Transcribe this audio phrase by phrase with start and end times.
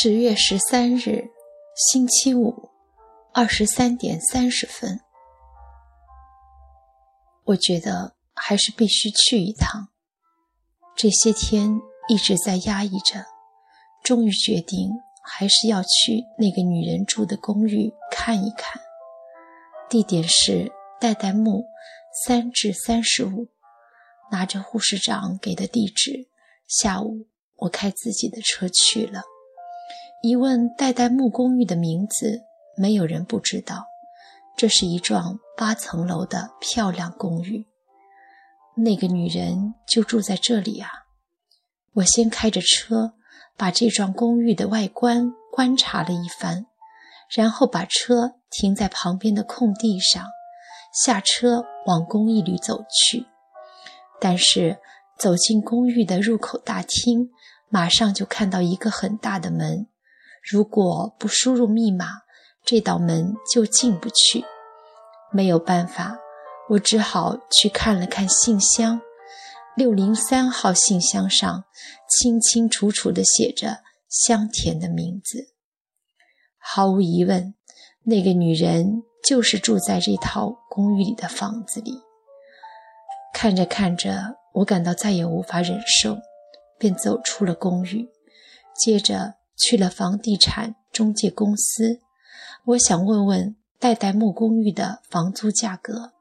[0.00, 1.28] 十月十三日，
[1.74, 2.70] 星期五，
[3.34, 5.00] 二十三点三十分。
[7.42, 9.88] 我觉得还是必须去一趟。
[10.94, 13.26] 这些天一直在压抑着，
[14.04, 14.88] 终于决定
[15.24, 18.80] 还是要去那个女人住的公寓看一看。
[19.90, 21.64] 地点是代代木
[22.24, 23.48] 三至三十五。
[24.30, 26.28] 拿着护士长给的地址，
[26.68, 27.26] 下午
[27.56, 29.22] 我开自己的车去了。
[30.20, 32.42] 一问代代木公寓的名字，
[32.76, 33.86] 没有人不知道。
[34.56, 37.64] 这是一幢八层楼的漂亮公寓。
[38.74, 40.90] 那个女人就住在这里啊！
[41.92, 43.12] 我先开着车，
[43.56, 46.66] 把这幢公寓的外观观察了一番，
[47.30, 50.24] 然后把车停在旁边的空地上，
[50.92, 53.24] 下车往公寓里走去。
[54.20, 54.78] 但是
[55.16, 57.30] 走进公寓的入口大厅，
[57.68, 59.86] 马上就看到一个很大的门。
[60.42, 62.06] 如果不输入密码，
[62.64, 64.44] 这道门就进不去。
[65.32, 66.18] 没有办法，
[66.70, 69.00] 我只好去看了看信箱。
[69.76, 71.64] 六零三号信箱上
[72.08, 75.54] 清清楚楚地写着香甜的名字。
[76.58, 77.54] 毫无疑问，
[78.04, 82.00] 那个女人就是住在这套公寓里的房子里。
[83.32, 86.16] 看着看着，我感到再也无法忍受，
[86.76, 88.08] 便走出了公寓，
[88.74, 92.00] 接着去了房地产中介公司。
[92.64, 96.12] 我想问问代代木公寓的房租价格，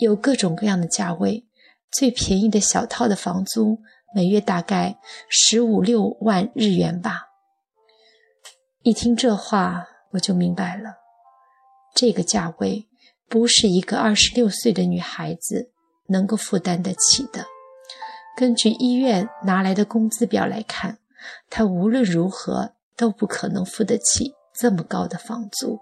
[0.00, 1.46] 有各种各样的价位，
[1.90, 3.78] 最便宜的小套的房租
[4.14, 4.98] 每月大概
[5.28, 7.28] 十五六万日元吧。
[8.82, 10.96] 一听这话，我就明白了，
[11.94, 12.88] 这个价位。
[13.28, 15.72] 不是一个二十六岁的女孩子
[16.06, 17.44] 能够负担得起的。
[18.36, 20.98] 根据医院拿来的工资表来看，
[21.50, 25.80] 她无论如何都不可能付得起这么高的房租。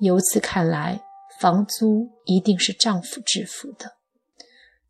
[0.00, 1.02] 由此看来，
[1.40, 3.96] 房租一定是丈夫支付的。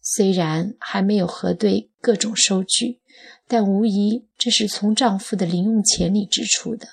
[0.00, 3.00] 虽然还没有核对各种收据，
[3.46, 6.88] 但无疑这是从丈夫的零用钱里支出的。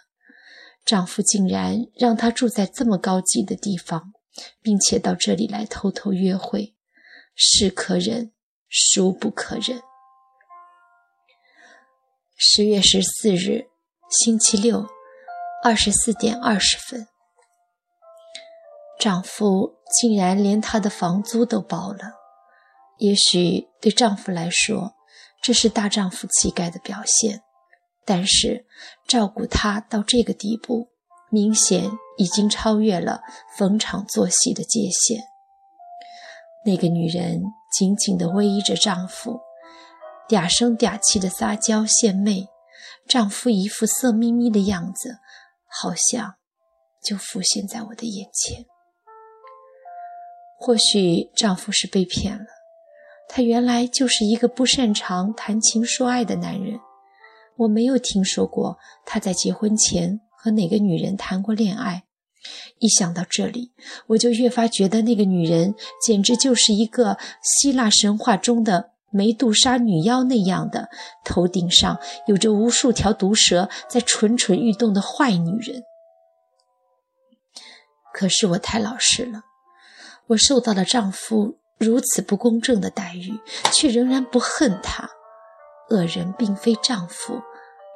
[0.86, 4.14] 丈夫竟然让她住在这么高级的地方。
[4.62, 6.74] 并且到这里来偷偷约会，
[7.36, 8.32] 是可忍，
[8.70, 9.82] 孰不可忍？
[12.44, 13.68] 十月十四日，
[14.10, 14.88] 星期六，
[15.64, 17.08] 二十四点二十分，
[19.00, 22.14] 丈夫竟然连她的房租都包了。
[22.98, 24.96] 也许对丈夫来说，
[25.44, 27.44] 这是大丈夫气概的表现，
[28.06, 28.66] 但是
[29.08, 30.90] 照顾她到这个地步。
[31.30, 33.22] 明显已经超越了
[33.56, 35.24] 逢场作戏的界限。
[36.66, 37.40] 那个女人
[37.72, 39.40] 紧紧地偎依着丈夫，
[40.32, 42.48] 嗲声嗲气的撒娇献媚，
[43.06, 45.18] 丈夫一副色眯眯的样子，
[45.68, 46.36] 好像
[47.04, 48.66] 就浮现在我的眼前。
[50.58, 52.46] 或许丈夫是被骗了，
[53.28, 56.80] 他原来就是一个不擅长谈情说爱的男人。
[57.58, 60.22] 我没有听说过他在结婚前。
[60.44, 62.06] 和哪个女人谈过恋爱？
[62.80, 63.74] 一想到这里，
[64.08, 70.90] 我就越发觉得那个女人简直就是一个希腊神话中的梅杜莎女妖那样的，
[71.24, 75.84] 头顶上有着无数条毒蛇在蠢蠢欲动的坏女人。
[78.14, 79.44] 可是我太老实了，
[80.28, 83.40] 我受到了丈夫如此不公正的待遇，
[83.72, 85.10] 却仍然不恨他。
[85.90, 87.42] 恶人并非丈夫，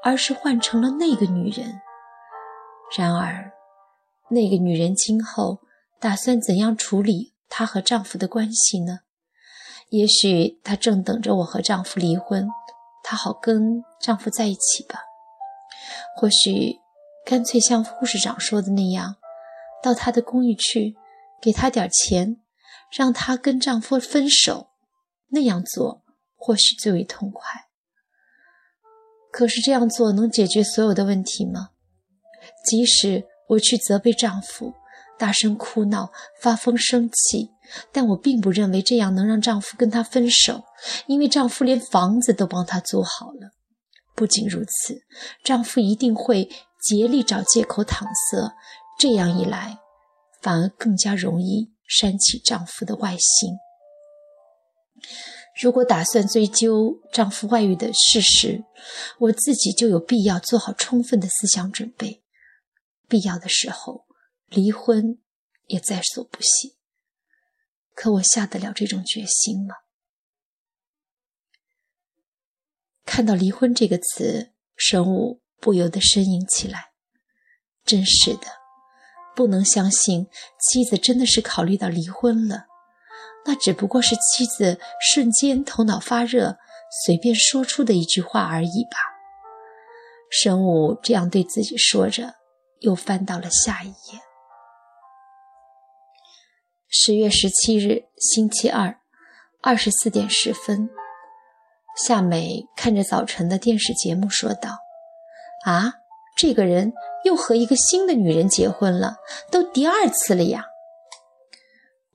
[0.04, 1.82] 而是换成了那个女人。
[2.98, 3.52] 然而，
[4.30, 5.60] 那个女人今后
[6.00, 9.00] 打算怎样处理她和丈夫的关系呢？
[9.90, 12.48] 也许她正等着我和丈夫离婚，
[13.04, 15.02] 她好跟丈夫在一起吧。
[16.16, 16.80] 或许，
[17.26, 19.16] 干脆像护士长说的那样，
[19.84, 20.96] 到她的公寓去，
[21.42, 22.38] 给她点钱，
[22.92, 24.70] 让她跟丈夫分手。
[25.30, 26.04] 那样做
[26.36, 27.66] 或许最为痛快。
[29.32, 31.72] 可是这样做能解决所有的问题吗？
[32.64, 34.74] 即使我去责备丈夫，
[35.18, 37.50] 大声哭闹、发疯、生气，
[37.92, 40.64] 但我并不认为这样能让丈夫跟她分手，
[41.08, 43.52] 因为丈夫连房子都帮她租好了。
[44.16, 45.02] 不仅如此，
[45.44, 46.50] 丈夫一定会
[46.82, 48.56] 竭力找借口搪塞，
[48.98, 49.80] 这样一来，
[50.42, 53.58] 反而更加容易煽起丈夫的外心。
[55.62, 58.64] 如果打算追究丈夫外遇的事实，
[59.20, 62.22] 我自己就有必要做好充分的思想准备。
[63.08, 64.05] 必要的时候，
[64.50, 65.20] 离婚
[65.68, 66.78] 也在所不惜。
[67.94, 69.76] 可我下得了这种决心吗？
[73.06, 76.92] 看到“离婚”这个词，神武不由得呻吟起来。
[77.86, 78.48] 真是的，
[79.36, 80.28] 不能相信
[80.60, 82.66] 妻子真的是考虑到离婚了。
[83.46, 86.58] 那只不过是妻子瞬间头脑发热，
[87.06, 88.98] 随便说出的一句话而已吧。
[90.32, 92.34] 神武这样对自己说着，
[92.80, 94.20] 又翻到了下一页。
[96.98, 98.98] 十月十七日，星期二，
[99.62, 100.90] 二十四点十分，
[101.98, 104.70] 夏美看着早晨的电视节目说道
[105.68, 105.96] ：“啊，
[106.38, 106.94] 这个人
[107.26, 109.18] 又和一个新的女人结婚了，
[109.52, 110.68] 都第二次了呀。”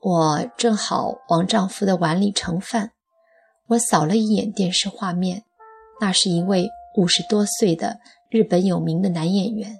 [0.01, 2.91] 我正好往丈夫的碗里盛饭，
[3.67, 5.43] 我扫了一眼电视画面，
[5.99, 6.67] 那是一位
[6.97, 7.99] 五十多岁的
[8.31, 9.77] 日本有名的男演员，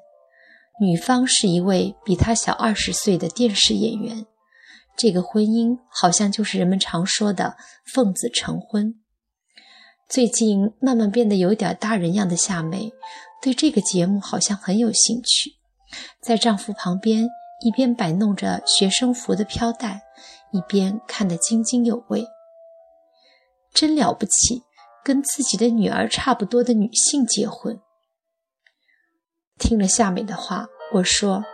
[0.79, 4.27] 女方是一位比他小二十岁的电视演员。
[4.95, 7.55] 这个婚姻好像就是人们常说的
[7.93, 8.95] 奉子成婚。
[10.07, 12.91] 最近慢慢变得有点大人样的夏美，
[13.41, 15.55] 对这个节目好像很有兴趣，
[16.21, 17.27] 在丈夫旁边
[17.65, 20.01] 一边摆弄着学生服的飘带。
[20.53, 22.27] 一边看得津津有味，
[23.73, 24.63] 真了不起，
[25.01, 27.79] 跟自己的女儿差不多的女性结婚。
[29.57, 31.45] 听了夏美的话，我说：“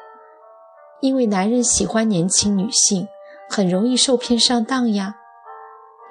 [1.00, 3.08] 因为男人喜欢年轻女性，
[3.50, 5.16] 很容易受骗上当呀。”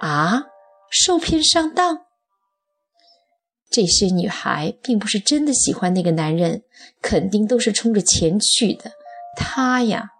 [0.01, 0.45] 啊，
[0.91, 2.07] 受骗上当？
[3.71, 6.63] 这些女孩并不是真的喜欢那个男人，
[7.03, 8.93] 肯定都是冲着钱去的。
[9.37, 10.11] 他呀。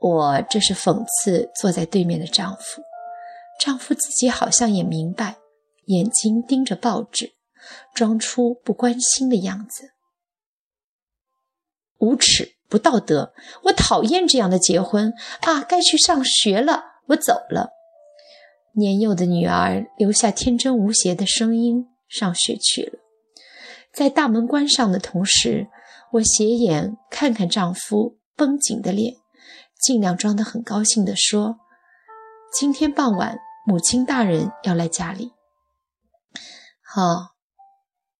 [0.00, 2.82] 我这是讽刺坐在对面的丈夫，
[3.60, 5.36] 丈夫自己好像也明白，
[5.84, 7.34] 眼睛盯着报纸，
[7.94, 9.90] 装出不关心的样子。
[11.98, 13.34] 无耻，不道德，
[13.64, 15.60] 我讨厌这样的结婚啊！
[15.62, 17.70] 该去上学了，我走了。
[18.74, 23.00] 年幼的女儿留下天真无邪的声音，上学去了。
[23.92, 25.66] 在大门关上的同时，
[26.12, 29.16] 我斜眼看看丈夫绷紧的脸。
[29.82, 31.56] 尽量装得很高兴地说
[32.52, 35.32] ：“今天傍晚，母亲大人要来家里。”
[36.84, 37.34] 好，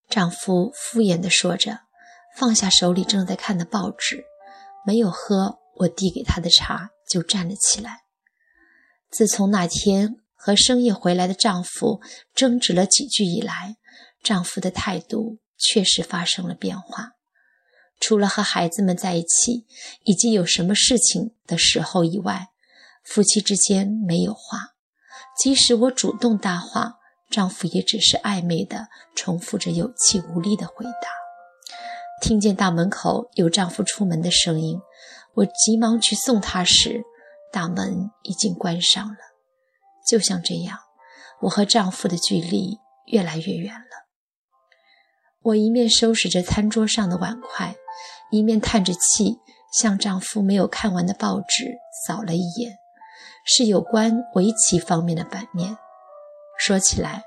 [0.09, 1.81] 丈夫敷衍地说着，
[2.37, 4.25] 放下手里正在看的报纸，
[4.87, 8.05] 没有喝我递给他的茶，就站了起来。
[9.11, 12.01] 自从那天和深夜回来的丈夫
[12.35, 13.77] 争执了几句以来，
[14.23, 17.13] 丈夫的态度确实发生了变化。
[17.99, 19.67] 除了和孩子们在一起，
[20.05, 22.49] 以及有什么事情的时候以外，
[23.05, 24.71] 夫妻之间没有话。
[25.39, 26.95] 即使我主动搭话，
[27.31, 31.20] 丈夫也只是暧昧的重复着有气无力的回答。
[32.21, 34.81] 听见大门口有丈夫出门的声音，
[35.35, 37.03] 我急忙去送他时，
[37.53, 39.17] 大门已经关上了。
[40.07, 40.79] 就像这样，
[41.41, 44.07] 我和丈夫的距离越来越远了。
[45.43, 47.77] 我一面收拾着餐桌上的碗筷。
[48.31, 49.41] 一面叹着气，
[49.73, 52.77] 向丈夫没有看完的报纸扫了一眼，
[53.45, 55.77] 是有关围棋方面的版面。
[56.57, 57.25] 说起来，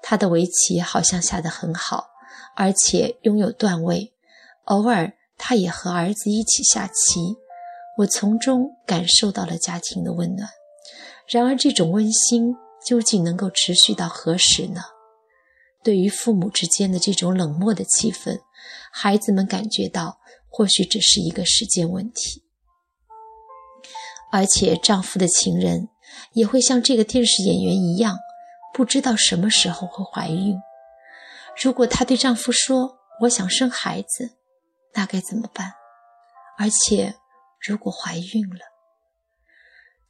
[0.00, 2.10] 他的围棋好像下得很好，
[2.54, 4.14] 而且拥有段位。
[4.68, 7.36] 偶尔，他也和儿子一起下棋，
[7.98, 10.48] 我从中感受到了家庭的温暖。
[11.26, 12.54] 然而，这种温馨
[12.86, 14.80] 究竟能够持续到何时呢？
[15.82, 18.40] 对于父母之间的这种冷漠的气氛，
[18.90, 20.18] 孩子们感觉到。
[20.50, 22.42] 或许只是一个时间问题，
[24.32, 25.90] 而且丈夫的情人
[26.32, 28.16] 也会像这个电视演员一样，
[28.72, 30.56] 不知道什么时候会怀孕。
[31.62, 34.37] 如果她对丈夫说“我想生孩子”，
[34.94, 35.72] 那该怎么办？
[36.58, 37.14] 而且，
[37.60, 38.60] 如果怀孕了，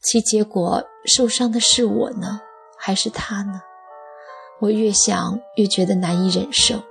[0.03, 2.41] 其结果受伤的是我呢，
[2.79, 3.63] 还是他呢？
[4.61, 6.83] 我越想越觉得难以忍受。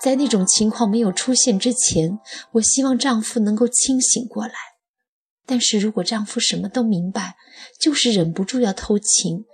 [0.00, 2.18] 在那种情况没有出现之前，
[2.52, 4.54] 我希望丈夫能够清醒过来。
[5.46, 7.36] 但是如果丈夫什么都明白，
[7.80, 9.44] 就是忍不住要偷情，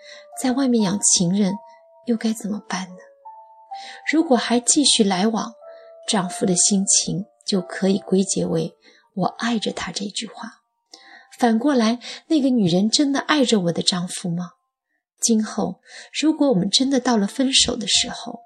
[0.42, 1.54] 在外面养情人，
[2.06, 2.96] 又该怎么办呢？
[4.10, 5.52] 如果还继续来往，
[6.08, 8.76] 丈夫的心情就可以归结为
[9.16, 10.60] “我爱着他”这句话。
[11.38, 14.52] 反过来，那个女人真的爱着我的丈夫吗？
[15.20, 15.80] 今后，
[16.20, 18.40] 如果我们真的到了分手的时候，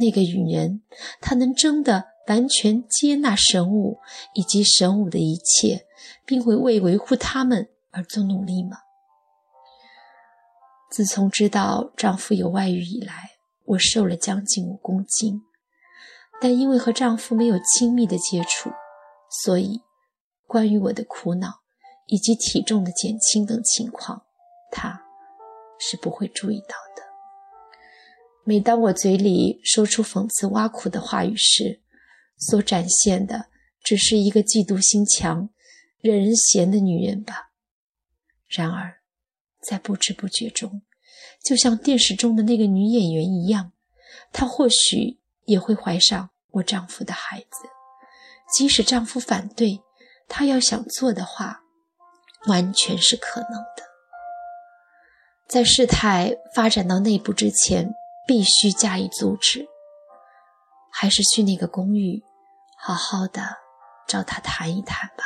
[0.00, 0.82] 那个女人，
[1.20, 3.98] 她能真的完全接纳神武
[4.34, 5.86] 以及神武的一切，
[6.26, 8.78] 并会为维护他们而做努力吗？
[10.90, 13.30] 自从知道丈夫有外遇以来，
[13.64, 15.42] 我瘦了将近五公斤，
[16.40, 18.70] 但因为和丈夫没有亲密的接触，
[19.44, 19.82] 所以
[20.46, 21.60] 关于我的苦恼
[22.06, 24.24] 以及体重的减轻等情况，
[24.70, 25.02] 他
[25.78, 27.02] 是不会注意到的。
[28.42, 31.82] 每当我嘴里说出讽刺挖苦的话语时，
[32.38, 33.46] 所展现的
[33.82, 35.50] 只是一个嫉妒心强、
[36.00, 37.50] 惹人嫌的女人吧。
[38.48, 39.02] 然而，
[39.62, 40.82] 在不知不觉中，
[41.44, 43.72] 就像电视中的那个女演员一样，
[44.32, 45.19] 她或许
[45.50, 47.68] 也会怀上我丈夫的孩子。
[48.54, 49.82] 即使丈夫反对，
[50.28, 51.60] 她要想做的话，
[52.46, 53.84] 完全是可能的。
[55.48, 57.92] 在事态发展到内部之前，
[58.26, 59.66] 必须加以阻止。
[60.92, 62.22] 还是去那个公寓，
[62.76, 63.42] 好好的
[64.06, 65.24] 找他谈一谈吧。